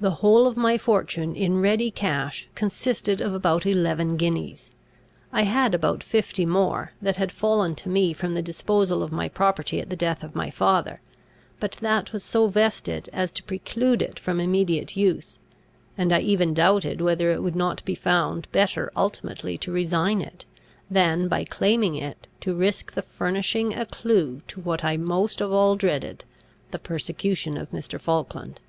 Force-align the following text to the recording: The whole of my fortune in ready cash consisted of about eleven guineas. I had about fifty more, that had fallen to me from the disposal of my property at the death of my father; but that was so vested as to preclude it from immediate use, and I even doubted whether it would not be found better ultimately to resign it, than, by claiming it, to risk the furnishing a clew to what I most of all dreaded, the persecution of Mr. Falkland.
The 0.00 0.10
whole 0.24 0.46
of 0.46 0.56
my 0.56 0.78
fortune 0.78 1.36
in 1.36 1.60
ready 1.60 1.90
cash 1.90 2.48
consisted 2.54 3.20
of 3.20 3.34
about 3.34 3.66
eleven 3.66 4.16
guineas. 4.16 4.70
I 5.34 5.42
had 5.42 5.74
about 5.74 6.02
fifty 6.02 6.46
more, 6.46 6.92
that 7.02 7.16
had 7.16 7.30
fallen 7.30 7.74
to 7.74 7.90
me 7.90 8.14
from 8.14 8.32
the 8.32 8.40
disposal 8.40 9.02
of 9.02 9.12
my 9.12 9.28
property 9.28 9.78
at 9.78 9.90
the 9.90 9.96
death 9.96 10.24
of 10.24 10.34
my 10.34 10.48
father; 10.48 11.02
but 11.58 11.72
that 11.72 12.10
was 12.10 12.24
so 12.24 12.46
vested 12.48 13.10
as 13.12 13.30
to 13.32 13.42
preclude 13.42 14.00
it 14.00 14.18
from 14.18 14.40
immediate 14.40 14.96
use, 14.96 15.38
and 15.98 16.10
I 16.10 16.20
even 16.20 16.54
doubted 16.54 17.02
whether 17.02 17.30
it 17.30 17.42
would 17.42 17.54
not 17.54 17.84
be 17.84 17.94
found 17.94 18.50
better 18.52 18.90
ultimately 18.96 19.58
to 19.58 19.70
resign 19.70 20.22
it, 20.22 20.46
than, 20.90 21.28
by 21.28 21.44
claiming 21.44 21.96
it, 21.96 22.26
to 22.40 22.54
risk 22.56 22.94
the 22.94 23.02
furnishing 23.02 23.74
a 23.74 23.84
clew 23.84 24.40
to 24.48 24.60
what 24.62 24.82
I 24.84 24.96
most 24.96 25.42
of 25.42 25.52
all 25.52 25.76
dreaded, 25.76 26.24
the 26.70 26.78
persecution 26.78 27.58
of 27.58 27.70
Mr. 27.72 28.00
Falkland. 28.00 28.62